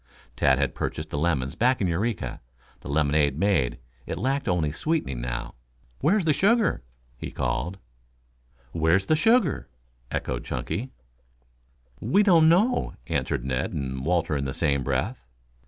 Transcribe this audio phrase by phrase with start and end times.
[0.35, 2.41] Tad had purchased the lemons back in Eureka.
[2.79, 3.77] The lemonade made,
[4.07, 5.53] it lacked only sweetening now.
[5.99, 6.81] "Where's the sugar?"
[7.17, 7.77] he called.
[8.71, 9.69] "Where's the sugar?"
[10.09, 10.89] echoed Chunky.
[11.99, 15.23] "We don't know," answered Ned and Walter in the same breath.